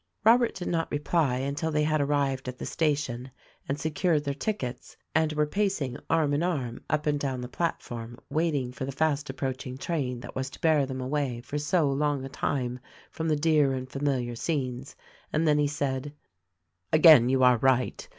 [0.23, 3.29] Robert did not reply until they had arrived at the station
[3.69, 8.17] and secured their tickets and were pacing arm in arm up and down the platform
[8.27, 12.25] waiting for the fast approaching train that was to bear them away for so long
[12.25, 12.79] a time
[13.11, 14.95] from the dear and familiar scenes,
[15.31, 16.15] and then he said:
[16.91, 18.09] "Again you are right.